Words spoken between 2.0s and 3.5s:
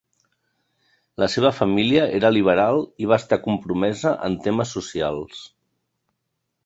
era liberal i va estar